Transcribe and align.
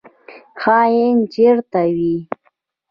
خاین 0.61 1.17
چیرته 1.33 1.81
وي؟ 1.95 2.15